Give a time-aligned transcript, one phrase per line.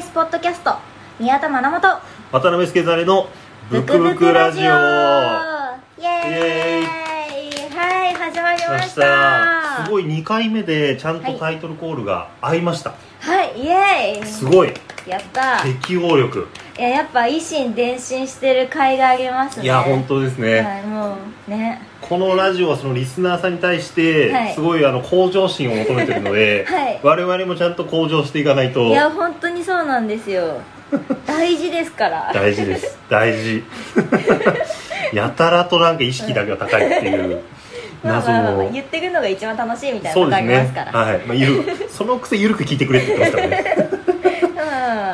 [0.00, 0.72] TBS ポッドキャスト
[1.18, 2.00] 宮田真奈本
[2.32, 3.28] 渡辺助れの
[3.70, 4.62] ブクブクラジオ。
[4.62, 6.84] イエーイ。
[7.76, 9.84] はい始まりました。
[9.84, 14.26] すごい2回目でちゃんとタイトルコールが合いました、はいイエーイ。
[14.26, 14.72] すごい。
[15.06, 15.62] やった。
[15.64, 16.48] 適応力
[16.80, 19.64] いややっぱ維心伝心してる甲斐がありますね。
[19.66, 21.82] いや本当ですね、はいもうね。
[22.00, 24.54] このラジオはそのリスナーさんに対してはい。
[24.54, 27.00] すごいあの向上心を求めてるので、 はい。
[27.02, 28.86] 我々もちゃんと向上していかないと。
[28.86, 30.62] いや本当にそうなんですよ。
[31.26, 32.30] 大事ですから。
[32.32, 32.98] 大事です。
[33.10, 33.62] 大事。
[35.12, 37.42] やたらとなんか意識だけは高いっていう
[38.02, 38.70] まあ謎まあまあまあの。
[38.70, 40.98] 言ってくのが一番楽しいみたいなそうですとこありまねすから。
[40.98, 41.64] はい、まあ、ゆる。
[41.90, 43.64] そのくせゆるく聞いてくれって言ってますからね。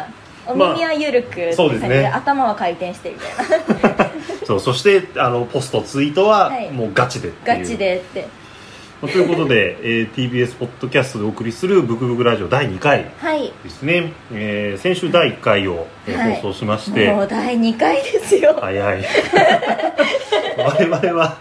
[0.21, 2.07] うんお耳はゆるくって感じそうですね。
[2.09, 4.11] 頭は回転してみたいな。
[4.47, 6.71] そうそしてあのポストツイートははい。
[6.71, 7.59] もうガチでっていう。
[7.61, 8.27] ガチでって。
[9.03, 13.53] まあということで、えー TBS ポッドキャストでお送りする「ブクブクラジオ」第2回はい。
[13.63, 16.37] ですね、えー先週第1回を、えーはい。
[16.37, 18.57] 放送しまして、もう第2回ですよ。
[18.61, 19.05] 早い。
[20.59, 21.37] 我々は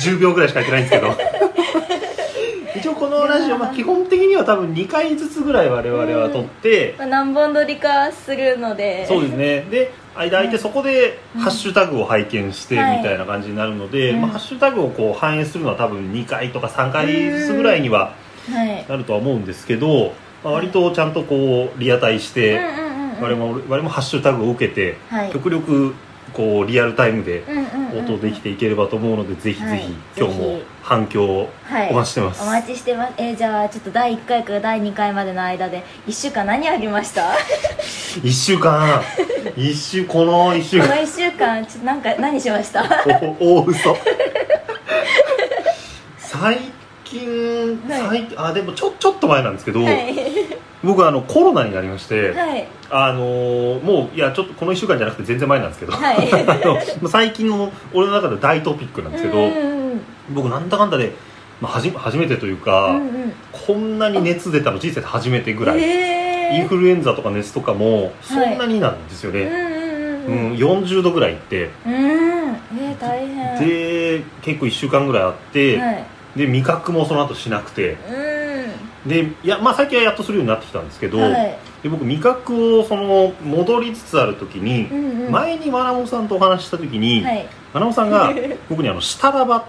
[0.00, 1.16] 10秒ぐらいしかやってないんですけど
[3.02, 9.04] このラジオ、まあ、基本的には多分2回ずつぐらい我々は撮って、まあ何本撮りかするので。
[9.08, 9.62] そうですね。
[9.62, 18.14] で間空いてそこでハッシュタグを拝見してみはいたいな感じになるので、うんまあ、ハッシュタグをこう反映するのは多分2回とか3回ずつぐらいには
[18.48, 18.86] はい。
[18.88, 20.12] なるとは思うんですけど、
[20.44, 23.20] まあ、割とちゃんとこうリアタイして、うんうんうんうん。
[23.20, 25.32] 我々も我々もハッシュタグを受けて、はい。
[25.32, 25.96] 極力
[26.32, 27.44] こうリアルタイムで
[27.94, 29.82] 応答できていければと思うので、ぜひぜひ、はい
[30.16, 31.90] 今日も反響をはい。
[31.90, 33.12] お待ちしてます、お待ちしてます。
[33.18, 37.32] えーじゃあちょっと第1回から第2回までの間で1週間何ありました？
[38.22, 39.02] 1週間。
[39.56, 40.80] 一週この1週。
[40.80, 42.82] この間1週間ちょっとなんか何しました？
[43.40, 43.96] お大嘘。
[46.18, 46.58] 最
[47.04, 48.00] 近、はい。
[48.08, 50.14] 最近あでもちょちょっと前なんですけど、はい
[50.82, 52.66] 僕あのコロナになりまして、はい。
[52.90, 56.28] あのーもういやちょっとこの1週間じゃなくて全然前なんですけど、はい。
[57.08, 59.50] 最近の俺の中で大トピックなんですけど、
[60.30, 61.12] 僕なんだかんだで、
[61.60, 63.32] まあ、はじ初めてというか、うんうん
[63.66, 66.56] こんなに熱出たの人生で初めてぐらい、えー。
[66.56, 69.72] インフルエンザとか熱とかもそんなになんですよね、うんうんうんう
[70.26, 71.70] うんん40度ぐらいいって。
[71.86, 71.92] うん。
[71.94, 73.58] えー、大変。
[73.58, 76.04] で結構1週間ぐらいあって、はい。
[76.36, 77.96] で味覚もその後しなくて。
[78.10, 78.41] う
[79.06, 81.58] でいや、まあ、最近はやっとするようになってきたんですけど、んはい。
[81.82, 87.48] で僕味覚をその戻りつつある時に、うんうん前にマナモさんとお話しした時に、はい。
[87.72, 88.32] マナモさんが
[88.68, 89.64] 僕にあのシタラバっ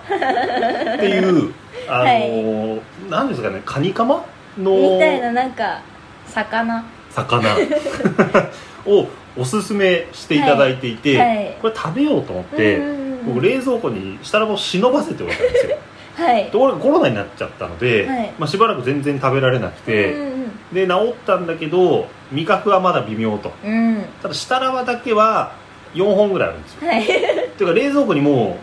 [0.99, 1.53] ていう
[1.87, 3.09] あの、はい。
[3.09, 4.25] なんですかねカニカマ
[4.57, 5.79] のみたいななんか
[6.27, 6.83] 魚。
[7.11, 7.55] 魚。
[8.85, 11.27] をおすすめしていただいていて、はい。
[11.27, 11.57] はい。
[11.61, 15.77] これ食べようと思って、うんうんうん僕冷蔵庫にシタラバを忍ばせておいたんですよ
[16.15, 16.49] はい。
[16.51, 18.33] ところがコロナになっちゃったので、はい。
[18.37, 20.33] まあ、しばらく全然食べられなくて、うんうん
[20.73, 23.51] で治ったんだけど味覚はまだ微妙と。
[23.63, 24.03] うん。
[24.23, 25.55] ただシタラバだけは
[25.93, 26.87] 4本ぐらいあるんですよ。
[26.89, 27.03] はい。
[27.03, 27.05] っ
[27.55, 28.57] ていうか冷蔵庫にも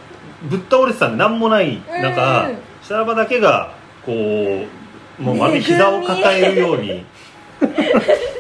[0.44, 3.75] うぶっ倒れてたんで何もない中、うんシタラバだけが
[4.05, 7.05] こうもうまるで膝を抱えるように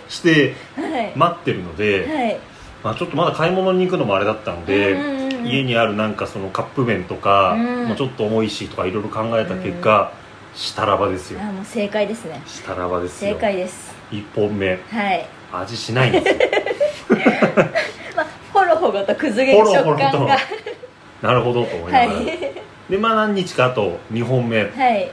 [0.08, 1.12] して はい。
[1.14, 2.38] 待ってるので、はい。
[2.82, 7.88] まあ、ちょっとまだ買い物に行くのもあれだったので、うんうんうん家にあるなんかそのカップ麺とか、うん。
[7.88, 10.12] もうちょっと重いしとかいろいろ考えた結果、
[10.54, 11.40] シタラバですよ。
[11.40, 12.42] あもう正解ですね。
[12.46, 13.94] シタラバです正よ解です。
[14.10, 14.78] 1本目。
[14.90, 15.26] はい。
[15.52, 16.34] 味しないんですよ。
[18.16, 20.02] まあほろほろと崩れる食ほろほろと。
[20.18, 20.38] 感が。
[21.22, 22.20] なるほどと思いはないがら、
[22.88, 24.62] でまあ何日かあと2本目。
[24.62, 25.10] はい。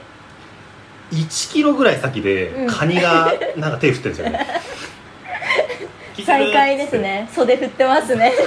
[1.12, 2.66] 1キロぐらい先でうん。
[2.66, 4.46] カニがなんか手振ってるんですよね。
[6.24, 7.28] 再開ですね。
[7.32, 8.32] 袖振ってますね。
[8.36, 8.44] こ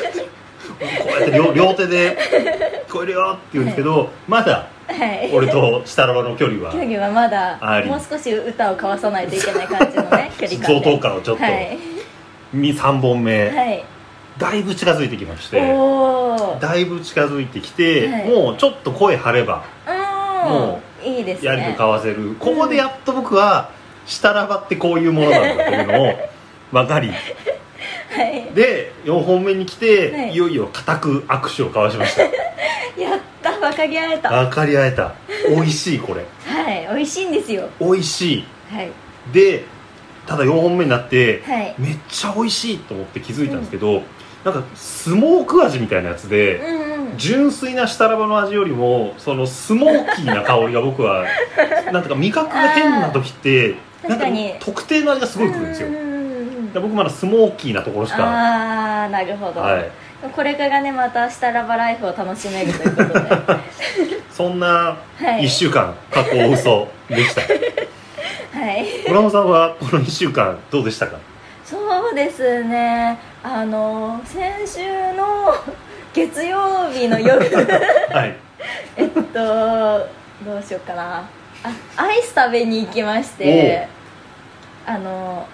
[0.82, 2.18] うやって両両手で
[2.88, 5.32] 「聞こえるよ」って言うんですけど、まだはい。
[5.34, 11.78] 俺とシタラバの距離は距離はまだもう少し歌を交わさないといけない感じのね 距離感相で当感をちょっと、はい、
[12.54, 13.84] 3本目、はい、
[14.38, 18.28] だいぶ近づいてきましておおだいぶ近づいてきて、はい。
[18.28, 19.64] もうちょっと声張れば
[20.46, 20.92] もうん。
[21.04, 21.48] いいですね。
[21.48, 23.70] やりと交わせる、ここでやっと僕は
[24.06, 26.30] シタラバってこういうものなんだというのを
[26.72, 27.12] 分かり
[28.12, 28.54] はい。
[28.54, 30.34] で4本目に来て、はい。
[30.34, 32.24] い、よいよ固く握手を交わしました。
[33.02, 34.30] やった分かり合えた。
[34.30, 35.14] 分かり合えた。
[35.50, 36.26] 美味しいこれ。
[36.46, 37.70] はい美味しいんですよ。
[37.80, 38.46] 美味しい。
[38.72, 38.92] はい。
[39.32, 39.64] で
[40.28, 41.76] ただ4本目になって、はい。
[41.78, 44.04] めっちゃ美味しいと思って気づいたんですけど、
[44.44, 47.18] なんかスモーク味みたいなやつで、うんうん。
[47.18, 51.26] 純粋なシタラバの味よりもそのスモーキーな香りが僕は
[51.92, 53.76] なんとか味覚が変な時って
[54.08, 54.26] なんか
[54.60, 55.88] 特定の味がすごいくるんですよ。
[55.88, 56.11] うんうんうんうん
[56.74, 58.24] で僕まだスモーキーなところしか。
[58.24, 59.92] ああなるほど、はい。
[60.36, 63.28] これからねまたシタラバライフを楽しめるということで。
[64.32, 64.98] そんなは
[65.40, 65.44] い。
[65.44, 67.42] 1週間過去嘘でした。
[68.58, 68.86] はい。
[69.08, 71.18] 村野さんはこの1週間どうでしたか？
[71.66, 73.18] そうですね。
[73.44, 75.54] あの先週の
[76.14, 77.40] 月曜日の夜。
[78.14, 78.36] はい。
[78.98, 79.20] えっと
[80.46, 81.24] どうしようかな。
[81.64, 83.88] あアイス食べに行きまして。
[84.86, 85.46] あの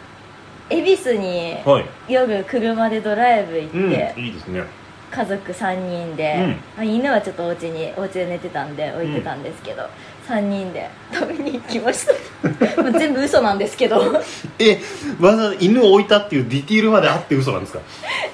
[0.70, 1.86] 恵比寿にはい。
[2.08, 4.64] 夜車でドライブ行って、うんいいですね。
[5.10, 6.52] 家族3人で、うん。
[6.52, 9.84] まあ、犬はちょっとお家にお家で寝てたんで置いてたんですけど、
[10.28, 12.14] 3人で 食べに行きました。
[13.00, 14.02] 全部嘘なんですけど。
[14.60, 14.78] え
[15.22, 17.80] わざわざ犬を置いたっていうディティールまであって嘘なんですか？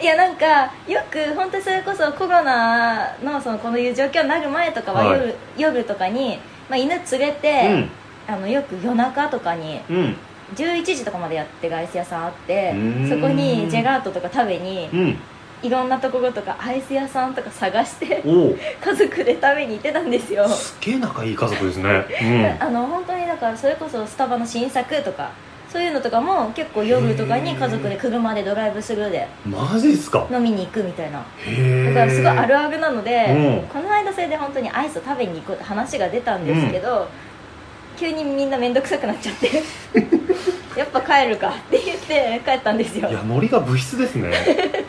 [0.01, 5.19] いやなんかよく本当にそれこそコロナのそのこのいう状況になる前とかははい。
[5.19, 7.85] 夜,、夜とかに、まあ、犬連れて、
[8.27, 10.17] あのよく夜中とかにうんうん
[10.55, 12.73] 11時とかまでやってるアイス屋さんあって
[13.09, 15.17] そこにジェラートとか食べにうん。
[15.63, 20.47] いろんなところとかアイス屋さんとか探して家族で食べに行ってたんですよ。
[20.49, 22.57] すっげえ仲いい家族ですね。
[22.59, 25.31] あの本当にだからそれこそスタバの新作とか
[25.71, 30.27] そういうのとかも結構夜とかに家族で車でドライブスルーでうんマジですか。
[30.29, 31.19] 飲みに行くみたいな。
[31.19, 33.67] だからすごいあるあるなので、うん。
[33.69, 37.07] この間それで本当にアイスを食べに行こうって話が出たんですけど、
[37.97, 39.63] 急にみんな面倒くさくなっちゃって。
[40.77, 43.09] やっぱ帰るかって言って帰ったんですよ。
[43.09, 44.31] いやノリが物質ですね。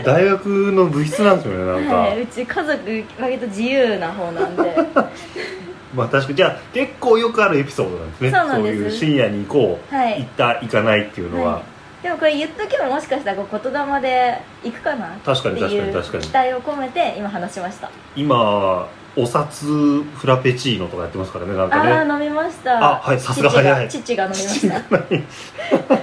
[0.02, 4.74] 大学の物質なんですよねなんか、はい、うち家族割と自由な方なんで。
[5.94, 8.30] まあ確かにじゃあ結構よくあるエピソードなんですね。
[8.30, 8.76] そうなんです。
[8.76, 10.20] いう深夜に行こう、はい。
[10.20, 11.62] 行った行かないっていうのは、はい。
[12.04, 16.24] でもこれ言っとけばもしかしたら言霊で行くかな確かに確かに確かに。
[16.24, 17.90] 期待を込めて今話しました。
[18.16, 21.92] 今お札フラペチーノとかやってますからねなんかね。
[21.92, 22.78] ああ飲みました。
[22.78, 23.88] あはいさすが早い。
[23.88, 26.00] 父が父が飲みました。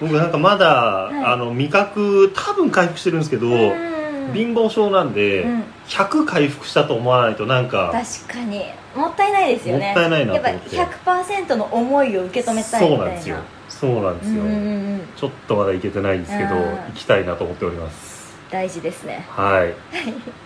[0.00, 1.24] 僕なんかまだ、い。
[1.24, 4.32] あの味覚多分回復してるんですけど、うん。
[4.34, 5.64] 貧乏症なんで、うん。
[5.86, 8.64] 100回復したと思わないとなんか確かに。
[8.96, 9.86] もったいないですよね。
[9.86, 10.76] もったいないなと思って。
[10.76, 12.98] やっぱ100%の思いを受け止めたいみたいな。
[12.98, 13.36] そうなんですよ。
[13.82, 14.58] そうなんですよ、うんうんう
[14.96, 18.11] んちょっとまだ行けてないんですけどあー行きたいなと思っております
[18.52, 19.24] 大事ですね。
[19.30, 19.74] はい。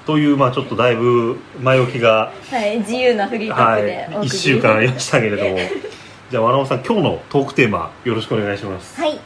[0.07, 5.59] というまあちょっとだいぶ前置きがはい自由なフリートーはクでお送いり1週間ありましたけれども。
[6.31, 9.01] じゃあわらおさん今日のトークテーマよろしくお願いします。
[9.01, 9.19] はい。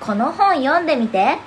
[0.00, 1.38] この本読んでみて。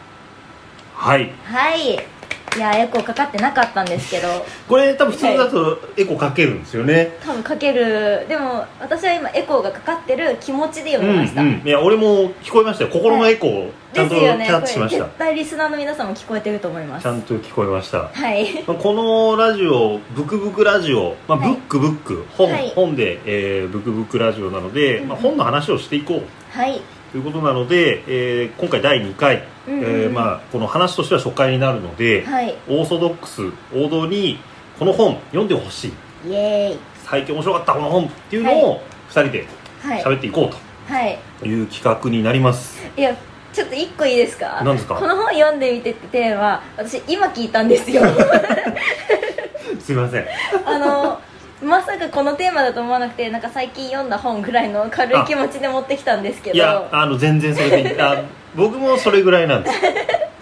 [0.96, 1.32] はい。
[1.44, 2.21] はい
[2.58, 4.28] いやエコーかかってなかったんですけど。
[4.68, 8.26] これ多分普通だとエコかけるんですよね、多分かける。
[8.28, 12.90] でも私は今エコーがかかってる気持ちで読みました、うんうん、いや俺も聞こえましたよ。
[12.92, 17.04] 心のエコーちゃんとキャッチしました、これ絶対リスナーの皆さんも聞こえてると思います。
[17.04, 18.10] ちゃんと聞こえました。
[18.10, 18.64] はい。
[18.68, 21.50] まあこのラジオ「ブクブクラジオ」まあ、はい。
[21.52, 22.26] ブックブック。
[22.38, 22.72] 本,、はい。
[22.76, 25.10] 本で、えーブクブクラジオなので、うんうん。
[25.10, 26.58] まあ、本の話をしていこう。
[26.58, 29.86] はいということなので、えー今回第2回、うんうんうん。
[29.86, 32.56] えーまあ、この話としては初回になるので、はい。
[32.70, 33.42] オーソドックス
[33.76, 34.40] 王道に
[34.80, 35.94] この本読んでほしい。
[36.30, 36.80] イエーイ。
[37.04, 39.46] 最近面白かったこの本っていうのを2人で
[39.82, 40.04] はい。
[40.04, 40.50] 喋っていこ
[40.90, 41.20] うはい。
[41.40, 43.16] という企画になります、いや
[43.54, 44.62] ちょっと一個いいですか？
[44.64, 44.96] 何ですか？
[44.96, 48.04] この本読んでみてってテーマ私今聞いたんですよ。
[49.80, 50.26] すいません。
[50.66, 51.20] あの
[51.82, 56.56] まさかこのテーマだと思わなくてなんか最近読んだ本ぐらいの軽い気持ちで持ってきたんですけど。
[56.56, 57.98] いやあの全然それでいい。
[58.00, 58.24] あ
[58.56, 59.76] 僕もそれぐらいなんです。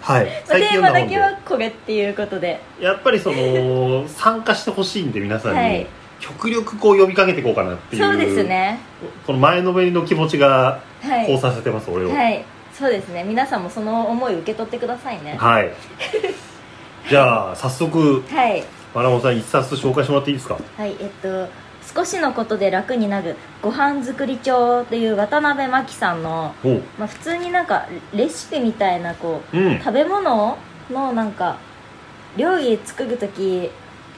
[0.02, 0.26] はい。
[0.26, 2.60] テーマだけはこれっていうことで。
[2.78, 5.86] やっぱりその 参加してほしいんで皆さんに、はい。
[6.20, 8.02] 極力こう呼びかけていこうかなっていう。
[8.02, 8.78] そうですね。
[9.26, 11.26] この前のめりの気持ちがはい。
[11.26, 12.12] こうさせてます、俺を。
[12.12, 12.44] はい。
[12.74, 13.24] そうですね。
[13.24, 15.36] 皆さんもその思い受け取ってくださいね。
[15.38, 15.70] はい。
[17.08, 18.22] じゃあ早速。
[18.30, 18.62] はい
[18.94, 20.58] マラモさん一冊紹介してもらっていいですか？
[20.76, 21.48] はいえっと
[21.94, 26.54] 少しのことで楽になるご飯作り帳っていう渡辺真紀さんの、
[26.98, 29.78] まあ、普通になんかレシピみたいなこううん。
[29.78, 30.56] 食べ物
[30.90, 31.58] のなんか
[32.36, 33.70] 料理作る時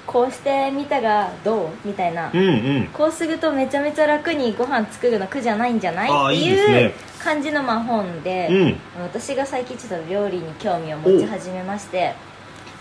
[0.06, 2.86] こうしてみたらどうみたいな、うんうん。
[2.92, 6.36] こうするとめちゃめちゃ楽にご飯作るの苦じゃないんじゃない？
[6.36, 8.76] っていう感じのまあ本で、うん。
[9.02, 12.14] 私が最近ちょっと料理に興味を持ち始めまして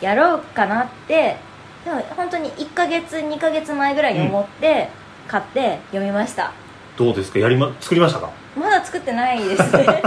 [0.02, 1.38] やろうかなって
[1.86, 4.90] でも本当に1ヶ月2ヶ月前ぐらいに思って
[5.28, 6.52] 買って読みました、
[6.98, 7.40] どうですか？
[7.40, 8.30] やりま作りましたか？
[8.56, 9.78] まだ作ってないです。
[9.78, 9.86] ね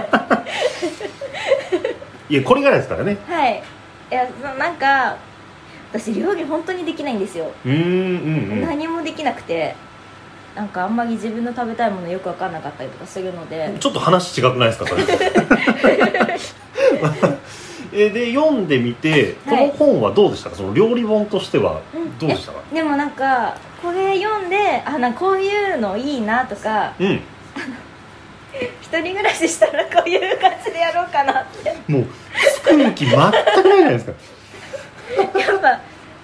[2.28, 3.16] いやこれぐらいですからね。
[3.28, 3.62] はい。
[4.10, 4.28] いや
[4.58, 5.16] なんか
[5.92, 8.66] 私料理本当にできないんですよ、うーんうんうん。
[8.66, 9.74] 何もできなくて
[10.54, 13.74] なんかあんまり自分の食べたいものよく分かんなかったりとかするので。
[13.80, 14.86] ちょっと話違くないですか？
[14.86, 15.02] それ
[17.94, 22.58] えで読んでみてこの本はどうでしたか、その料理本としてはうんどうでしたか？
[22.72, 27.20] えでもなんかこれ読んであなんかこういうのいいなとかうん。
[28.80, 31.76] 一人暮らししたらこういう感じでやろうかなって。
[31.90, 32.06] もう
[32.62, 34.12] 作る気全くないじゃないですか。
[35.38, 35.80] やっぱ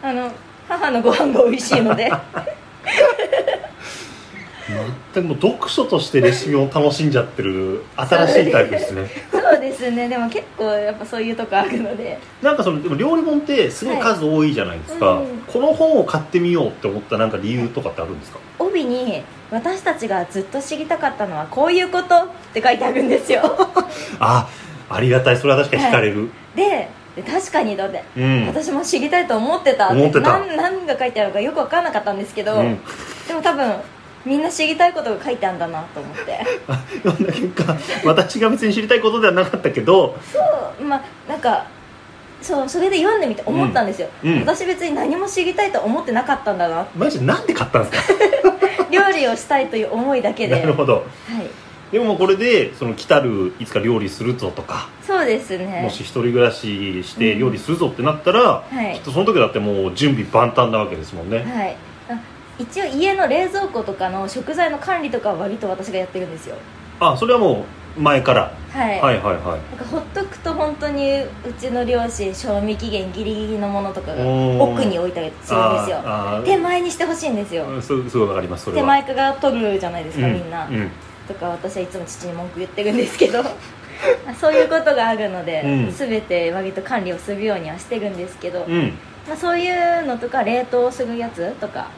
[0.08, 0.30] あの
[0.68, 2.08] 母のご飯が美味しいので
[5.14, 9.08] 全くもう読書としてレシピを楽しんじゃってる新しいタイプですね。
[9.30, 10.08] そうですね。
[10.08, 12.18] でも結構やっぱそういうとこあるので。
[12.42, 15.38] なんかそのでも料理本ってすごい数多いじゃないですか、はいうん。
[15.40, 18.38] この本を買ってみようって思ったなんか理由とかってあるんですか？
[18.58, 23.42] 帯に「私たちがずっと知りたかったのはこういうこと」って書いてあるんですよ。
[24.20, 24.48] あ
[24.88, 25.36] ありがたい。
[25.36, 28.46] それは確かに惹かれる、 でで確かにだって、うん。
[28.46, 30.20] 私も知りたいと思ってた思ってた。
[30.20, 32.78] なん何が書いてあるかよく分からなかったんですけど、うん。
[33.26, 33.72] でも多分
[34.24, 36.38] みんな知りたいことが書いてあるんだなと思って。
[36.68, 40.18] あ読んだ結果私が別に知りたいことではなかったけど。
[40.32, 40.38] そ
[40.80, 41.66] うまあなんか
[42.42, 44.32] そうそれで読んでみて思ったんですよ、うん。
[44.32, 44.40] うん。
[44.40, 46.86] 私別に何も知りたいと思ってなかったんだな。
[46.96, 48.14] マジでなんで買ったんですか？
[48.90, 50.58] 料理をしたいという思いだけで。
[50.58, 50.94] なるほど。
[50.94, 51.04] はい。
[51.92, 55.80] でもこれでその来たるいつか料理するぞとか、そうですね。
[55.82, 58.94] もし一人暮らしして料理するぞってなったら、はい。
[58.94, 61.76] きっとその時だってもう準備万端なわけですもんね、はい。
[62.08, 62.14] あ
[62.58, 66.56] 一応家の冷蔵庫とかの食材の管理とかは割と私がやってるんですよ。
[67.00, 67.64] あそれはも
[67.96, 69.76] う前から、はい、はいはいはい。
[69.76, 71.26] なんかほっとくと本当にう
[71.58, 74.24] ちの両親賞味期限ギリギリのものとかが
[74.62, 76.02] 奥に置いたりするんですよ。
[76.44, 77.64] 手前にしてほしいんですよ。
[77.64, 78.82] うんすすごいわかりますそれは。
[78.82, 80.34] 手前から取るじゃないですか、うん。
[80.34, 80.90] みんな、うん。
[81.26, 83.42] とか私はいつも父に文句言ってるんですけど。
[84.40, 85.92] そういうことがあるので、うん。
[85.92, 88.94] 全て割と管理をするようにはしてるんですけど、うん。
[89.28, 91.88] まあ、そういうのとか冷凍するやつとか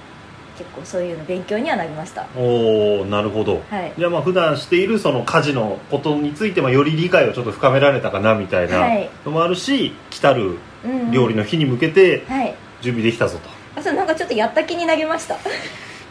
[0.58, 2.26] 結構そういうの勉強にはなりました。
[2.36, 3.92] おおなるほど、はい。
[3.96, 9.10] じゃあまあ普段しているその家事のことについてまあより理解をちょっと深められたかなみたいなはい。
[9.24, 11.10] のもあるし、来たるうんうん。
[11.10, 12.54] 料理の日に向けてはい。
[12.82, 15.34] 準備できたぞと、あそうなんかちょっとやった気になりました。
[15.36, 15.38] い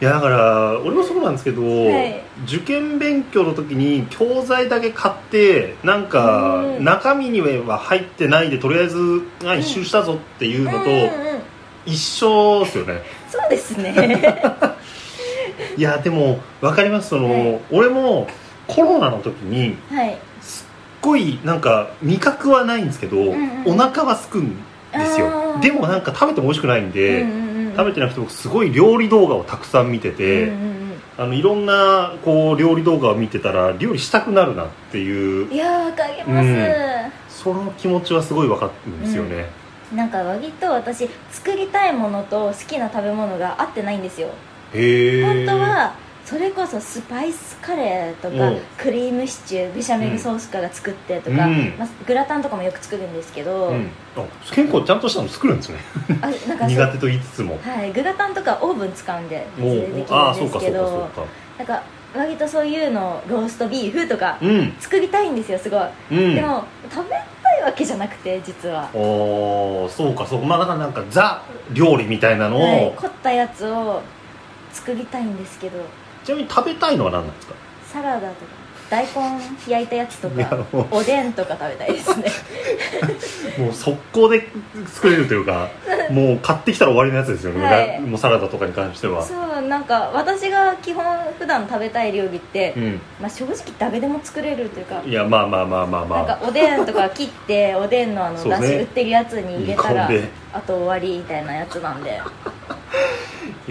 [0.03, 2.15] やだから俺もそうなんですけど、い。
[2.45, 8.98] 受験勉強の時に教材だけ買ってなんかうん中身には入ってないでとりあえず
[9.45, 10.98] あ一周したぞっていうのとうんう
[11.38, 11.40] ん
[11.86, 13.94] 一緒ですよね、そうですね。
[15.78, 17.10] いやでも分かります。
[17.10, 17.60] その、はい。
[17.72, 18.28] 俺も
[18.68, 20.18] コロナの時にはい。
[20.42, 20.68] すっ
[21.02, 23.64] ごいなんか味覚はないんですけど、んうん。
[23.66, 24.56] お腹はすくん
[24.92, 25.58] ですよ。
[25.62, 30.82] でもなんか食べても美味しくないんで、うんうんうん食べてなくて僕すごい料理動画をたくさん見てて、うんうんうん
[31.18, 37.12] あのいろんなこう料理動画を見てたら料理したくなるなっていういやーわかります、うん。
[37.30, 39.50] その気持ちはすごい分かるんですよね、
[39.95, 44.29] なんか割と私作りたいものと好きな食べ物が合ってないんですよ。
[44.74, 45.93] へえ本当は
[46.25, 48.60] それこそスパイスカレーとかうん。
[48.77, 51.75] クリームシチューベシャメルソースから作ってとか、うん。
[51.77, 55.79] まあ、グラタンとかもよく作るんですけど、うん、あ結構ちゃんとしたの作るんですね。
[56.21, 57.60] あなんか苦手と言いつつも。
[57.62, 61.25] はい、グラタンとかオーブン使うんでお別にできるんですけどか
[61.57, 61.83] なんか
[62.15, 64.74] 割とそういうのローストビーフとかうん。
[64.79, 65.81] 作りたいんですよすごい、
[66.12, 66.36] うん。
[66.36, 70.46] でも食べたいわけじゃなくて実は、おーそうかそうか。
[70.46, 71.41] まあだからなんかザ
[71.74, 74.01] 料理みたいなのを、はい、凝ったやつを
[74.74, 75.80] 作りたいんですけど。
[76.24, 77.56] ちなみに食べたいのは何なんですか？
[77.86, 78.34] サラダとか
[78.91, 80.88] 大根焼いたやつといやかもう。
[80.91, 82.25] おでんとか食べたいですね。
[83.57, 84.45] もう速攻で
[84.86, 85.69] 作れるというか
[86.10, 88.01] もう買ってきたら終わりのやつですよね、はい。
[88.01, 89.24] もうサラダとかに関しては。
[89.24, 91.05] そうなんか私が基本
[91.39, 93.01] 普段食べたい料理って、うん。
[93.21, 98.57] まあ、正直誰でも作れるというかいやまあまあまあまあまあなんかおでんとか切っておでんのあのそうね。
[98.60, 100.29] だし売ってるやつに入れたら、煮込んで。
[100.53, 102.19] あと終わりみたいなやつなんで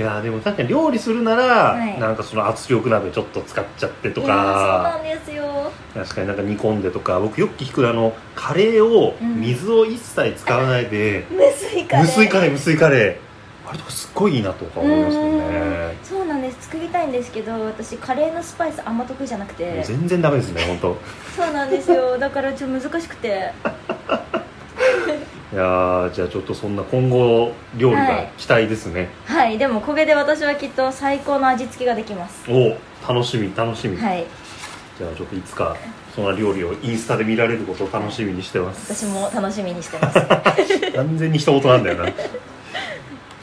[0.00, 2.00] いやでも確かに料理するなら、はい。
[2.00, 5.70] なんかその圧力鍋ちょっと使っちゃってといそうなかんですよ。
[5.92, 7.20] 確かになんか煮込んでとか。
[7.20, 9.42] 僕よく聞くあのカレーをうん。
[9.42, 12.50] 水を一切使わないで、無水カレー無水カレー。
[12.50, 13.16] 無水カレー。
[13.68, 15.38] あれとかすっごいいいなとか思いますようん。
[15.38, 16.56] ねそうなんです。
[16.62, 19.84] 作りたいんですけど私カレーのスパイスあんま得意じゃなくもうて。
[19.84, 20.96] 全然ダメですね本当。
[21.36, 22.16] そうなんですよ。
[22.16, 23.52] だからちょっと難しくて
[25.52, 29.58] いやーじゃあちょっとそんな今後料理が期待ですね、はい。
[29.58, 32.48] でもこれで私はきっと最高の味付けができます。
[32.48, 32.76] お
[33.12, 34.24] 楽しみ楽しみ、はい。
[34.96, 35.76] じゃあちょっといつか
[36.14, 38.94] そんな料理をインスタで見られることを楽しみにしてます。
[38.94, 40.20] 私も楽しみにしてます。
[40.94, 42.06] 完全に一言なんだよな。
[42.06, 42.14] じゃ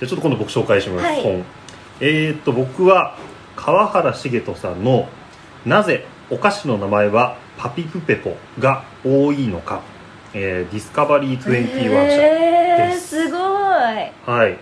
[0.03, 1.21] あちょっと今度僕紹介します、はい。
[1.21, 1.43] 本。
[1.99, 3.17] えー、っと僕は
[3.57, 5.09] 川原茂人さんの
[5.65, 9.81] 「なぜお菓子の名前はパピプペポが多いのか」
[10.39, 13.23] えーディスカバリー21社、えー、です。
[13.25, 13.41] すごい。
[13.41, 14.57] はい。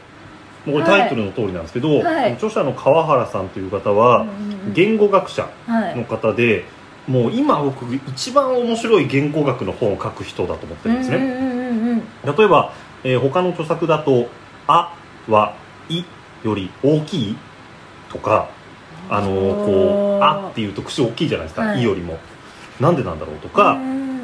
[0.66, 2.34] もうこれタイトルの通りなんですけど、はい。
[2.34, 5.96] 著者の川原さんという方は、うんうんうん言語学者はい。
[5.96, 6.66] の方で
[7.08, 12.36] もう今僕一番面白い言語学の本を書く人だと思ってるんですね、うんうんうんうんうん。
[12.36, 14.28] 例えば、えー他の著作だと
[14.68, 14.92] 「あ」
[15.30, 15.54] は
[15.88, 16.04] 「い」
[16.44, 17.38] より大きい？
[18.12, 18.50] とか
[19.10, 21.82] あのーこう「あ」っていうと口大きいじゃないですか「はい。
[21.82, 22.18] い」よりも。
[22.80, 23.36] なんでなんだろう？
[23.38, 23.78] とか、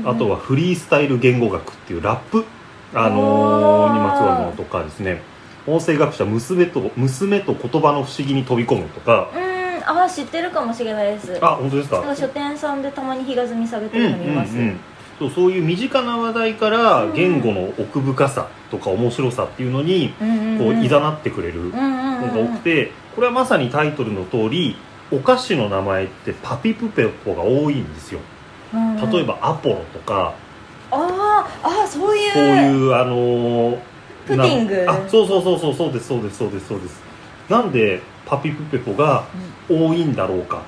[0.06, 2.46] あとはフリースタイル言語学っていうラップ、
[2.94, 5.22] あのーにまつわるものとかですね。
[5.68, 9.30] 音声学者娘と娘と言葉の不思議に飛び込むとか。
[9.36, 9.52] うん。
[9.84, 11.38] ああ知ってるかもしれないです。
[11.42, 11.98] あ本当ですか？
[11.98, 14.80] なんか書店さんでたまに日が積み下げてるの見ます、うんうんうん。
[15.20, 17.14] そうそういう身近な話題からうん。
[17.14, 20.84] 言語の奥深さとか面白さっていうのにこううん。
[20.84, 24.76] いざなってくれるのが多くてこれはまさにタイトルの通り
[25.12, 28.20] お菓子の名前ってパピプペポが多いんですよ
[28.74, 30.34] 例えばアポロとか。
[30.92, 32.32] あーあーそういう。
[32.32, 33.78] そういうあのー
[34.28, 34.86] プディング。
[34.86, 37.02] なあそうそうそうそうそうですそうですそうですそうです。
[37.50, 39.26] なんでパピプペポが
[39.70, 40.62] 多いんだろうか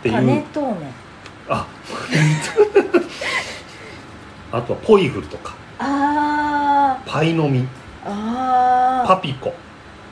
[0.00, 0.14] っていう。
[0.14, 0.92] パネトーネ
[1.48, 1.66] あ
[4.52, 5.54] あとはポイフルとか。
[5.78, 7.60] あパイの実。
[7.60, 7.66] ー
[8.04, 9.08] あー。
[9.08, 9.54] パピコ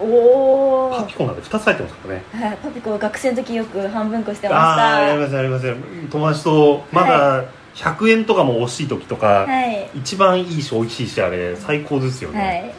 [0.00, 2.22] おおパピコなんて2つ入ってますからね。
[2.32, 5.74] はい、パピコ学生の時よく半分こしてまああーやりしますやります。
[6.10, 9.90] 友達とまだ100円とかも惜しい時とか、たはい。
[9.94, 12.62] 一番いいし美味しいしあれ最高ですよね、はい。
[12.68, 12.72] ま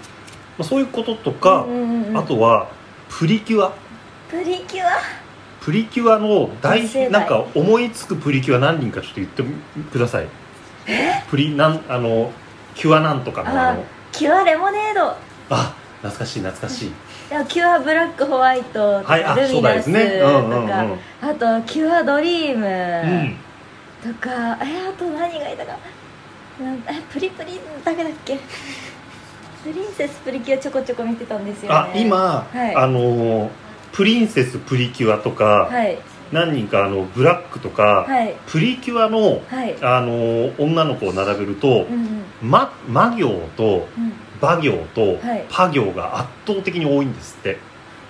[0.59, 2.69] あ、そういうこととか、うんうんうんあとは
[3.09, 3.73] プリキュア。
[4.29, 4.89] プリキュア？
[5.61, 9.43] プリキュアの大なんか思いつくプリキュア何人かちょっと言って
[9.91, 10.27] ください。
[11.29, 12.31] プリなんあの
[12.75, 15.15] キュアなんとかのああのキュアレモネード。
[15.49, 16.91] あ懐かしい懐かしい
[17.47, 20.03] キュアブラックホワイトとか、はいあルミナスとか、ね。
[20.21, 20.69] うんうんうん。
[20.69, 24.13] あとキュアドリーム、うん。
[24.13, 25.77] とかえあと何がいたか。
[26.61, 28.37] なんえプリプリだけだっけ。
[29.63, 31.75] プリンセスプリキュアちょこちょこ見てたんですよね。
[31.75, 32.75] あ今、はい。
[32.75, 33.49] あの
[33.91, 35.97] プリンセスプリキュアとか、はい。
[36.31, 38.35] 何人かあのブラックとか、はい。
[38.45, 39.75] プリキュアのはい。
[39.81, 42.23] あの女の子を並べるとうんうん。
[42.43, 45.45] ま魔行とうん馬行とはい。
[45.49, 47.57] パ行が圧倒的に多いんですって、へ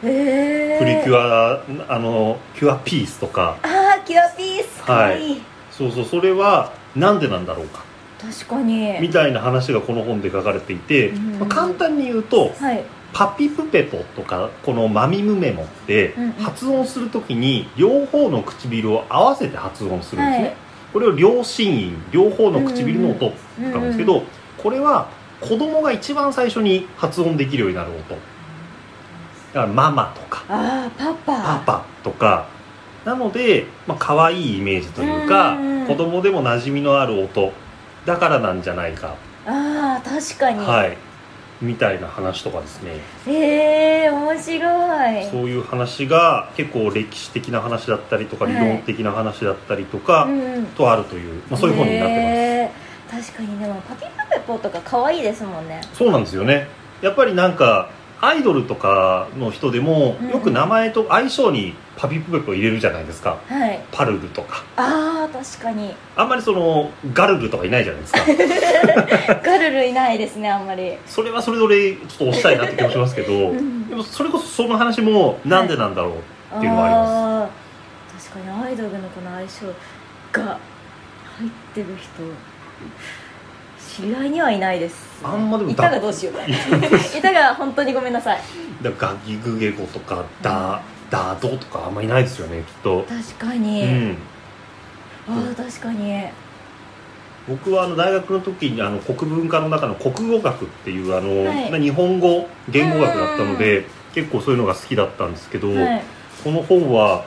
[0.03, 3.57] えプリキュアあのキュアピースとか。
[3.63, 5.41] あーキュアピースかわいい、
[5.71, 7.83] そうそうそれはなんでなんだろうか。
[8.21, 8.99] 確かに。
[8.99, 12.83] みたいな話がこの本で書かれていて、うんまあ簡単に言うとはい。
[13.13, 16.31] パピプペポとかこのマミムメモってうんうん。
[16.33, 20.55] 発音するときに両方の唇を合わせて発音するんですね、はい。
[20.91, 24.23] これを両心音両方の唇の音なんですけど、
[24.57, 25.09] これは
[25.41, 28.19] 子供が一番最初に発音できるようになる音だか
[29.53, 30.43] らママとか。
[30.49, 31.41] ああパパ。
[31.41, 32.47] パパとか。
[33.05, 37.53] なので、まあ可愛いイメージというかうんうん子供でも馴染みのある音。
[38.05, 40.97] だからなんじゃないか、ああ確かに、はい。
[41.61, 42.99] みたいな話とかですね。
[43.27, 45.25] へえ面白い。
[45.31, 48.53] そういう話が結構歴史的な話だったりとかはい。
[48.53, 50.65] 理論的な話だったりとか、うんうん。
[50.65, 55.81] とあるという、まあ、そういう本になってへー確かにでもパピプペポとか可愛いですもんね。
[55.93, 56.67] そうなんですよね。
[57.01, 57.89] やっぱりなんか
[58.21, 63.37] アイドルとかの人でもうんよく名前と相性にパピプペポ入れるじゃないですか。
[63.47, 63.81] はい。
[63.91, 64.63] パルルとか。
[64.77, 65.93] ああ確かに。
[66.15, 69.39] あんまりそのガルルとかいないじゃないですか。
[69.43, 70.97] ガルルいないですねあんまり。
[71.05, 73.87] それはそれぞれちょっと押したいなって気もしますけどん。
[73.89, 79.65] でもそれこそその話もなんでなんだろうっていうのはあります、あー確かにアイドルのこの相性
[80.31, 80.59] が
[81.37, 82.23] 入ってる人
[83.95, 85.05] 知り合いにはいないです。
[85.23, 87.55] あんまでもいたがどうしよういたが。
[87.55, 88.39] 本当にごめんなさい。
[88.81, 94.17] だガギグゲゴとかダダドとかあんまりいないですよねきっと、確かうに、ん、
[95.29, 96.25] ああ確かに。
[97.47, 101.71] 僕はあの大学の時にあの国文科の中の国語学っていうあの、はい。
[101.71, 106.03] まあ日本語言語学だったので結構そういうのが好きだったんですけど、はい。
[106.43, 107.25] この本は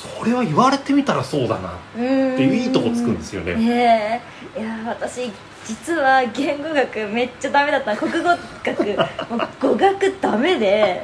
[0.00, 4.22] それは言われてみたらそうだなっていういいとこつくんですよね、
[4.56, 5.30] いや私
[5.66, 7.96] 実は言語学めっちゃダメだった。
[7.96, 8.38] 国語学。
[9.60, 11.02] 語学ダメで。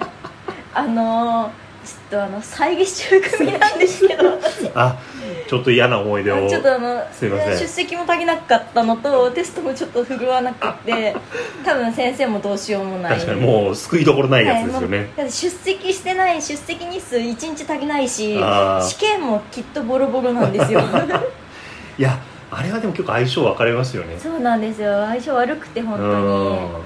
[0.74, 1.50] あの
[1.84, 4.32] ちょっとあの猜疑集組なんですけど。
[4.32, 4.98] 私 あ
[5.46, 6.48] ちょっと嫌な思い出を。
[6.48, 7.58] ちょっとあのすいません。
[7.58, 11.14] 出席も足りなかったのとテストもちょっと振るわなくて
[11.64, 13.14] 多分先生もどうしようもない。
[13.14, 18.38] 確かにもう救いどころないやつですよね、はいもうだって出席してない出席日数1日足りないし
[18.82, 20.80] 試験もきっとボロボロなんですよ。
[21.98, 22.18] いや
[22.50, 24.16] あれはでも結構相性分かれますよね。
[24.18, 25.06] そうなんですよ。
[25.06, 26.12] 相性悪くて本当に。
[26.12, 26.16] う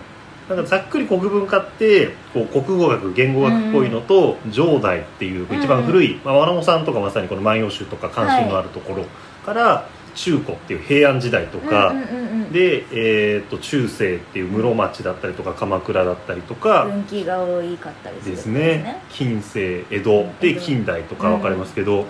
[0.06, 0.09] ん
[0.50, 9.04] なんかざっくり国文化ってこう国語学言語学っぽいのと上代っていう一番古い、まあ、和野さんとかまさにこの「万葉集」とか関心のあるところ
[9.46, 9.86] から
[10.16, 11.94] 中古っていう平安時代とか、
[12.50, 19.02] で、えー、と中世っていう室町だったりとか鎌倉だったりとか分岐が多かったりですね。
[19.10, 22.06] 近世江戸で近代とか分かりますけど、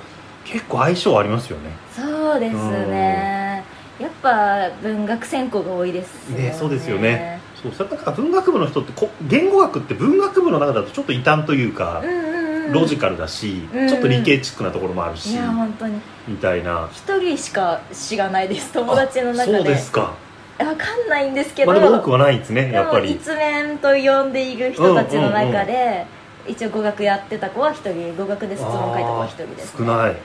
[0.46, 1.70] 結構相性ありますよね。
[1.94, 3.62] そうですね。
[4.00, 12.24] やっぱ文学専攻が多いですよねそうですよねそうそれだから文学部の人ってこ言語学って文学部の中だとちょっと異端というかうん、うん
[12.66, 12.72] うん。
[12.72, 16.00] ロジカルだし、うんちょっと理系チックなところもあるいし、や本当に。
[16.28, 16.88] みたいな。
[16.92, 19.58] 一人しか知らないです友達の中で。
[19.58, 20.14] そうですか、
[20.58, 23.12] わかんないんですけど、まあ、でも多くはないですねやっぱり。
[23.12, 26.06] 一面と呼んでいる人たちの中で、
[26.46, 30.16] 一応語学やってた子は一人語学で卒論書いた子は一人です、ね、少ない。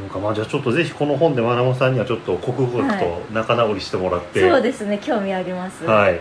[0.00, 5.84] なんかまあじゃあちょっとぜひこの本でマナモさんにはちょっと国語学と仲直りしてもらって、そうですね興味あります。
[5.84, 6.20] はい、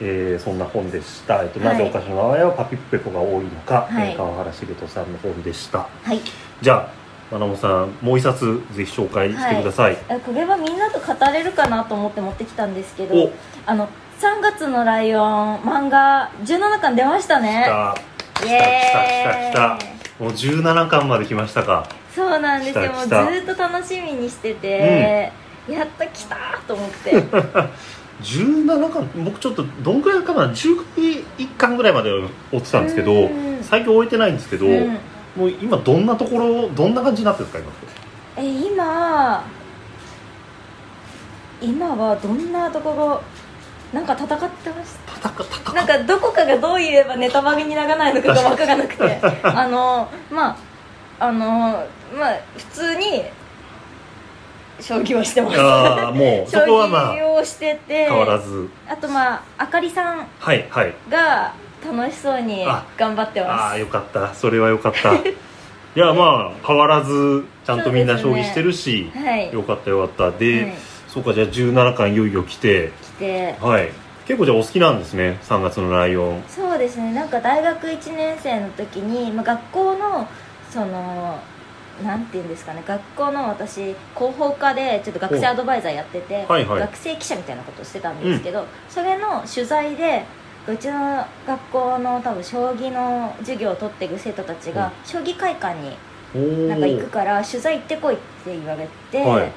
[0.00, 4.10] えーそんな本でした、えっと、はいなぜお菓子の名前はパピプペポが多いのか、はい。
[4.10, 5.88] えー川原茂人さんの本でした。
[6.02, 6.20] はい。
[6.60, 13.32] じゃあマナモさんもう一冊ぜひ紹介してください、えこれはみんなと語れるかなと思って持ってきたんですけどお。
[13.66, 13.88] あの
[14.20, 17.66] 3月のライオン漫画17巻出ましたね。
[17.66, 18.06] 来た。
[18.34, 21.88] 来た来た来たもう17巻まで来ましたか。
[22.14, 22.92] そうなんですよ。
[22.92, 25.30] もうずっと楽しみにしてて、
[25.68, 27.12] やっと来たと思って
[28.22, 29.24] 17巻？
[29.24, 32.10] 僕ちょっとどんくらいかな？11巻ぐらいまで
[32.52, 33.62] 追ってたんですけどうん。
[33.62, 34.98] 最近終えてないんですけど、うん。
[35.36, 39.44] もう今どんなところどんな感じになってるんですか今え今
[41.60, 43.22] 今はどんなところ
[43.92, 49.20] なんか戦ってました戦戦なんかどこかがどう言えばネタバレにならないのかが分からなくて。
[49.42, 50.56] あのまあ
[51.18, 53.24] あのまあ普通に
[54.80, 55.60] 将棋をしてます。
[55.60, 58.68] ああもう そ将こはまあ棋をしてて変わらず。
[58.88, 60.94] あとまああかりさんはいはい。
[61.10, 61.52] が
[61.84, 63.74] 楽しそうにあ頑張ってあます。
[63.74, 64.34] あよかった。
[64.34, 65.14] それはよかった。
[65.96, 69.52] いやまあ変わらずちゃんとみんな将棋してるし、はい。
[69.52, 70.38] よかったよかった。
[70.38, 70.74] で、はい。
[71.08, 73.54] そうかじゃあ17巻いよいよ来て来て。
[73.60, 73.88] はい。
[74.26, 76.42] 結構じゃあお好きなんですね3月のライオン。
[76.48, 77.12] そうですね。
[77.12, 80.28] なんか大学1年生の時に、まあ、学校の
[80.70, 81.38] その
[82.04, 86.80] なんていうんですかね学校の私広報課でちょっと学生アドバイザーやってて、はいはい。
[86.80, 90.24] 学生記者みたいなことをしてたんですけど、それの取材で
[90.68, 99.52] うちの学校の多分将棋の授業を取ってる生徒たちが、将棋会館になんか行くから取材行ってこいって言われて、はい。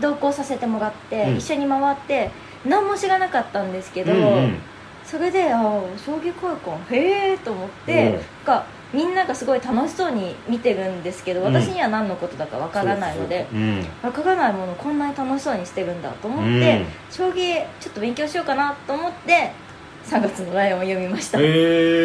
[0.00, 1.36] 同行させてもらって、うん。
[1.36, 2.30] 一緒に回って
[2.64, 4.58] 何も知らなかったんですけど、うんうん。
[5.04, 5.62] それでああ
[5.98, 8.18] 将棋会館へえと思って、
[8.94, 11.52] みんながすごい楽しそうに見てるんですけどうん。
[11.52, 16.86] 私には何のことだかわからないので、そうそうわからないものこんなに楽しそうにしてるんだと思って、うん。
[17.10, 19.52] 将棋ちょっと勉強しようかなと思って
[20.06, 21.48] 3月のライオンを読みました、うん、へ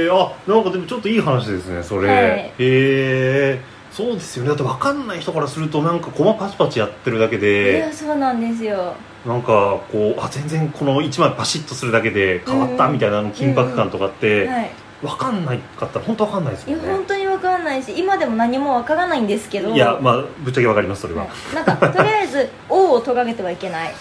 [0.06, 2.18] えあなんかでもちょっといい話ですねそれ、はい。
[2.18, 4.50] へえそうですよね。
[4.50, 8.96] だって分かんない人からするとなんか駒パチパチやってるだけいでやそうなんですよ。
[9.26, 12.94] なんかこうあ全然この1枚パシッとするだけで変わったうん。
[12.94, 14.72] みたいなあの緊迫感とかってはい
[15.02, 16.94] 分かんないかったら本当分かんないですいやもんね。
[16.94, 19.70] 本当にわかんないし今でも何もわからないんですけど。
[19.70, 23.94] いやまあぶっちゃけ分かりますそれは、はいなんかとりあえず 王を取られてはいけない。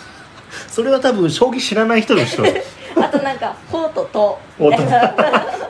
[0.66, 2.42] それは多分将棋知らない人の人
[2.96, 5.14] あとなんか「ほうとと」みたいな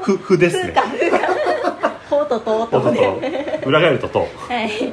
[0.00, 0.72] ふふですね。
[2.08, 2.92] ほうととととと。
[2.92, 4.20] でと裏返るとと。
[4.20, 4.26] は
[4.64, 4.92] い。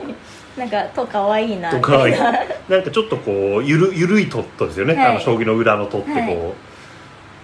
[0.57, 2.11] なんか「とかわいいな」とかわい。
[2.67, 5.05] なんかちょっとこうゆるゆるいとっとですよね、はい。
[5.05, 6.27] あの将棋の裏のとってこう、はい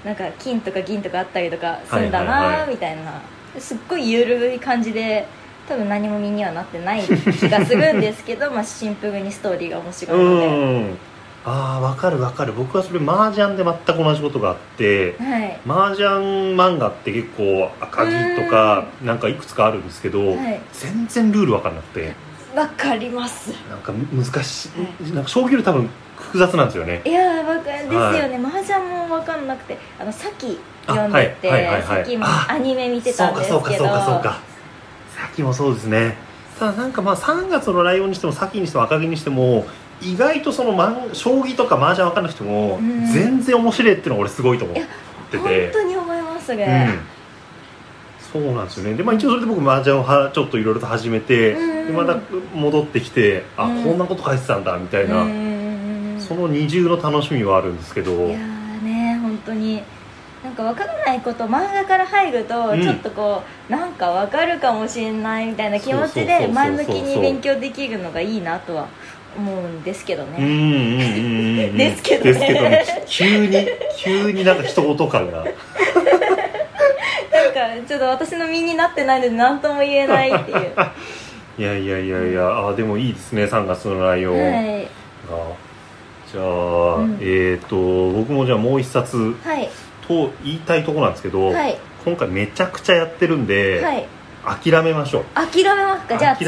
[0.04, 2.28] なんか金とか銀とかあったりとかするんだはい。
[2.28, 3.22] はいはないみたいな。
[3.60, 5.28] すっごいゆるい感じで
[5.68, 10.48] 多分何も身にはなってない気がするんですけど まあシンプルにストーリーが面白いので。
[10.48, 10.98] うん。
[11.44, 12.54] ああ分かる分かる。
[12.54, 15.60] 僕はそれ麻雀で全く同じことがあってはい。
[15.68, 16.08] 麻雀
[16.56, 20.60] 漫画って結構赤木とかなんかいくつかあるんですけど、はい。
[20.74, 22.14] 全然ルール分かんなくて。
[22.56, 23.54] わかります。
[23.70, 24.70] なんか難し
[25.02, 25.14] い。
[25.14, 25.90] なんか将棋より多分
[26.22, 27.02] 複雑なんですよね。
[27.06, 30.58] いやーわかですよね、麻雀も分かんなくてあのさっき
[30.88, 33.60] 読んでて、あはいはいさっきもあアニメ見てたんですけど。
[33.60, 34.40] そうかそうかそうか
[35.16, 36.16] さっきもそうですね。
[36.60, 39.66] ただなんかまあ3月のライオンにしてもさっきにしても赤木にしても
[40.02, 40.74] 意外とその
[41.14, 43.06] 将棋とか麻雀分かんなくてもうん。
[43.06, 47.00] 全然面白いっていうのが俺すごいと思って本て当に思いますそれ、うん。
[48.44, 48.96] そうなんですよね。
[48.96, 51.88] で、まあ、一応それで僕麻雀をはちょっといろいろと始めて、うん。
[51.88, 52.20] でまた
[52.54, 53.84] 戻ってきてあ、うん。
[53.84, 55.51] こんなこと書いてたんだみたいな、うん
[56.36, 58.12] その二重の楽しみはあるんですけど。
[58.12, 59.84] いやーね本当に。
[60.44, 62.82] なんか分からないこと漫画から入るとうん。
[62.82, 68.88] ちょっとこう、なんか分かるかもしれないみたいな気持ちで前向きに勉強できるのがいいなとは
[69.38, 70.58] 思うんですけどうんね、うんうんう
[71.67, 71.78] んうん。
[71.78, 72.39] ですけどね。
[72.39, 72.86] ね。
[73.08, 73.67] 急に
[73.98, 75.44] 急になんか一言感が。
[75.44, 75.54] なん
[77.54, 80.72] かちょっと私の身になってないので何とも言えないっていう。
[81.60, 82.67] いやいやいやいや。
[82.67, 84.34] あでもいいですね3月の内容。
[84.34, 84.88] が、はい
[86.32, 87.17] じゃあ、うん。
[87.22, 87.76] えっ、と
[88.12, 89.70] 僕もじゃあもう一冊はい。
[90.08, 91.78] と言いたいところなんですけど、はい。
[92.06, 94.08] 今回めちゃくちゃやってるんで、はい。
[94.63, 95.24] 諦めましょう。
[95.36, 96.17] 諦めますか？
[96.17, 96.48] じゃあ次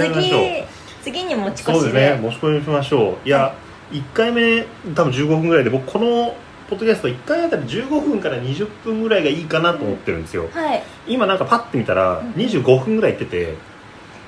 [1.03, 3.27] 次に持ち越そうですしでね持ち込みしましょう。
[3.27, 3.29] い。
[3.29, 3.55] や、は
[3.91, 4.63] 1回目
[4.95, 6.35] 多分15分ぐらいで僕この
[6.69, 10.83] ポッドキャスト1回あたり15分から20分ぐらいがいいかなと思ってるんですよ、はい。
[11.07, 12.31] 今なんかパッて見たらうん。
[12.31, 13.53] 25分ぐらい言ってて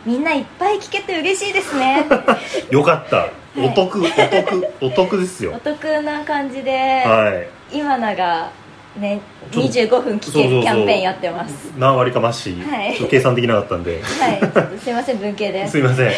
[0.05, 2.05] みんないっぱい聞けて嬉しいですね。
[2.69, 3.25] よかった。
[3.25, 3.65] い。
[3.65, 5.53] お得、お得お得ですよ。
[5.55, 7.31] お得な感じで、は
[7.71, 7.77] い。
[7.77, 8.51] 今なが
[8.99, 9.19] ね
[9.51, 11.71] ちょっと25分聞けるキャンペーンやってます。
[11.77, 12.95] 何割かまっし、はい。
[13.09, 14.01] 計算できなかったんで。
[14.01, 14.29] は
[14.75, 14.79] い。
[14.79, 15.65] すいません文系で。
[15.65, 16.11] す すいません。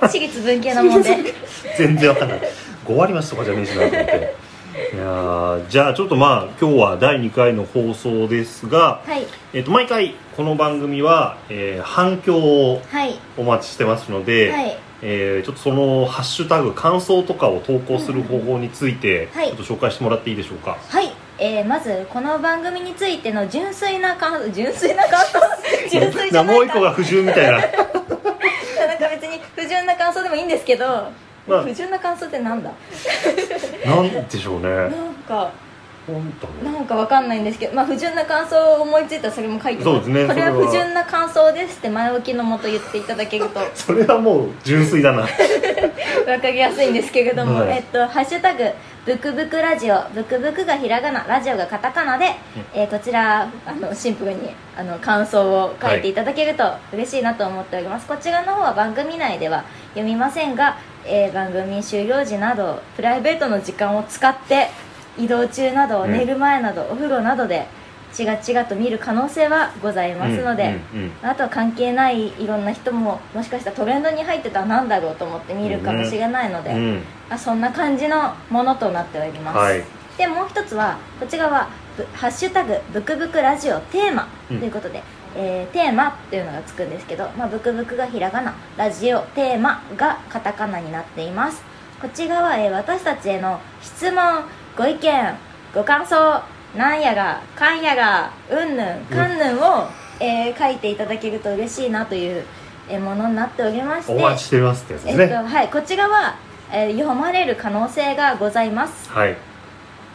[0.00, 1.10] 私立文系なもんで。
[1.76, 2.40] 全然わかんない。
[2.86, 4.34] 5割増しとかじゃねえしなと思って
[4.72, 9.26] いやーじゃあちょっとまあ今日は第2回の放送ですが、はい。
[9.52, 13.18] えっと毎回この番組は、えー反響をはい。
[13.36, 14.78] お待ちしてますので、はい。
[15.02, 19.48] えーちょっとそのハッシュタグ感想とかを投稿する方法について、はい。
[19.48, 20.78] ちょっと紹介してもらっていいでしょうか？
[20.88, 25.40] はい、えー、まずこの番組についての純粋な感純粋な感想？
[25.90, 27.58] 純粋じゃないもう一個が不純みたいな。
[27.58, 31.08] なんか別に不純な感想でもいいんですけど、
[31.50, 31.62] まあ。
[31.64, 32.70] 不純な感想ってなんだ？
[33.86, 34.68] なんでしょうね。
[34.68, 34.90] なん
[35.26, 35.50] か。
[36.64, 43.60] なんかわかんないんですけど、まあ、不純な感想を思いついたらそれも書いてそうですねこれは不純な感想ですって前置きのもと言っていただけると。
[43.76, 45.20] それはもう純粋だな。
[46.26, 47.76] わかりやすいんですけれども、はい。
[47.76, 48.64] えっと、ハッシュタグ
[49.06, 50.02] ブクブクラジオ。
[50.12, 52.34] ブクブクがひらがなラジオがカタカナで、
[52.74, 64.68] えーこちらあのシンプルにあの感想を書いていただけると嬉しいなと思っております、こちらの方は番組内では読みませんが、えー番組終了時などプライベートの時間を使って
[65.18, 66.12] 移動中などうん。
[66.12, 67.66] 寝る前など、お風呂などで
[68.12, 71.12] ちがちがと見る可能性はございますので、うんうんうん。
[71.22, 77.02] あとは関係ないいろんな人ももしかしたらトレンドに入ってたらなんだろうと思って見るかもしれないので、うん。
[77.28, 79.82] あそんな感じのものとなっております、はい。
[80.18, 85.02] でもう一つはこちらはぶ「ハッシュタグブクブクラジオテーマ」ということで、
[85.36, 91.62] えーテーマっていうのがつくんですけど、まあ、ブクブクがひらがなラジオテーマがカタカナになっています。
[92.00, 94.42] こちらは、えー私たちへの質問
[94.76, 95.34] ご意見
[95.74, 96.42] ご感想
[96.76, 99.86] なんやがかんやがうんぬんかんぬんを、
[100.18, 102.44] えー書いていただけると嬉しいなという、
[102.88, 106.36] えーものになっておりましてお待ちしてますってやつですね、えっとはい、こちらは、
[106.72, 109.10] えー読まれる可能性がございます。
[109.10, 109.36] はい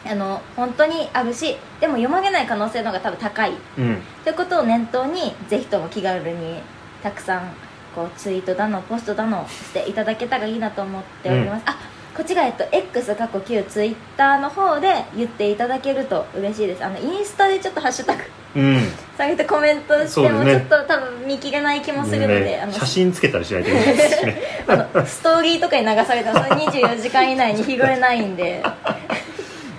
[0.08, 3.52] あの本当にあるしでも読まれない可能性の方が多分高い。
[3.78, 4.02] うん。
[4.24, 6.60] ということを念頭にぜひとも気軽に
[7.02, 7.52] たくさん
[7.94, 11.78] こうツイートだのポストだのしていただけたらいいなと思っております、あ
[12.16, 16.82] こっちが、えっと、X 過去旧ツイッターの方で言っていただけると嬉しいです。
[16.82, 18.22] あのインスタでちょっとハッシュタグ
[18.56, 18.80] うん。
[19.18, 24.42] 下げてコメントしてもねちょっと多分見切れない気もするので、あのね写真つけたりしないといけないですしね。
[24.66, 28.62] あのストーリーとかに流されたらそれ24時間以内に拾えないんで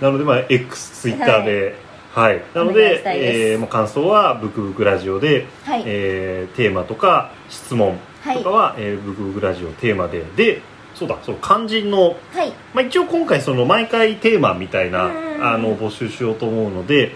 [0.02, 3.40] なのでまあ X ツイッターではい、なのお願いでしたいです。
[3.52, 5.84] えーもう感想はブクブクラジオで、はい。
[5.86, 10.24] えーテーマとか質問とかは、えーブクブクラジオテーマで。
[10.36, 10.62] で
[10.96, 12.52] そうだその肝心のはい。
[12.74, 17.12] まあ、一応今回その毎回テーマみたいな、あの募集しようと思うので、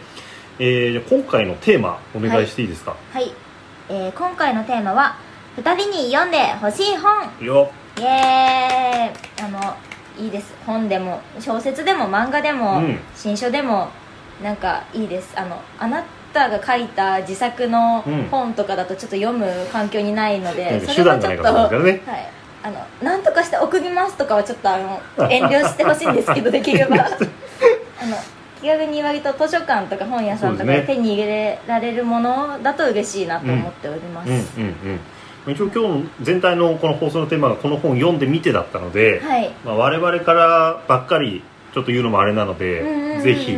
[0.59, 3.33] えー今回のテーマお願いしていいですか、はい、
[3.89, 5.17] えー今回のテーマは
[5.57, 7.43] 「2人に読んでほしい本。
[7.43, 9.45] よ」イエーイ。
[9.45, 9.75] あの
[10.17, 10.53] いいです。
[10.65, 12.99] 本でも小説でも漫画でも、うん。
[13.15, 13.89] 新書でも
[14.43, 15.33] なんかいいです。
[15.35, 18.23] あのあなたが書いた自作のうん。
[18.29, 22.01] 本とかだとちょっと読む環境にないので、なんかそれはちょっとね。
[22.05, 22.29] はい。
[22.63, 26.97] あのなんとかして送りますとかはちょっとあの遠慮してほしいんですけどできれば。
[28.01, 28.17] あの
[28.61, 34.99] 気軽に割と図書館とか本屋さんとかで手に入れられるものだと嬉しいなと思っております、うんうんうん
[35.47, 39.51] 一応今日の全体のこの放送のテーマがこの本読んでみてだったので、はい。
[39.65, 43.55] まあ、我々からばっかりちょっと言うのもあれなので、うんうんうんぜひ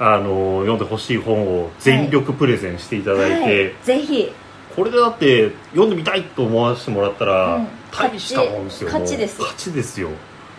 [0.00, 4.32] あの読んでほしい本を全力プレゼンしていただいて、はい、ぜひ。
[4.74, 7.68] これでだって読んでみたいと思わせてもらったら、うん。
[7.92, 8.88] 大したもんですよ。
[8.88, 9.40] 勝ちです。
[9.40, 10.10] 勝ちですよ。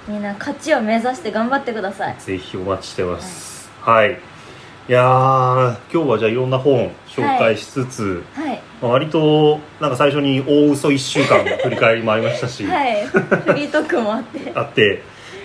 [0.08, 2.16] みんな勝ちを目指して頑張ってください。
[2.20, 3.70] ぜひお待ちしてます。
[3.82, 8.62] はい、い、やー今日はじゃあいろんな本紹介しつつ、はい。
[8.82, 13.06] まあ割となんか最初に大嘘1週間振り返りもありましたし、はい。
[13.08, 13.18] フ
[13.54, 14.52] リートークもあって。
[14.56, 15.02] あって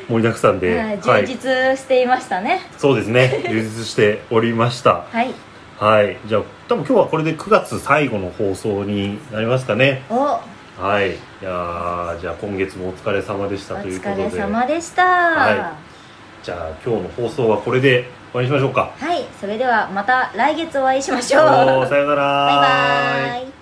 [0.08, 2.60] 盛りだくさんで、はい、充実していましたね。
[2.78, 3.44] そうですね。
[3.48, 5.04] 充実しておりました。
[5.10, 5.30] はい。
[5.78, 6.16] はい。
[6.26, 10.02] じゃあ多分今日はこれで9月最後の放送になりますかね。
[10.10, 10.14] お。
[10.14, 10.40] お
[10.80, 11.10] はい。
[11.10, 14.28] いやーじゃあ今月もお疲れ様でしたということで。
[14.28, 15.04] 疲れ様でした。
[15.04, 15.74] は
[16.42, 18.92] じゃあ今日の放送はこれで終わりにしましょうか。
[18.96, 21.86] はい、それではまた来月お会いしましょう。
[21.88, 22.46] さよなら。
[22.46, 23.59] バイバーイ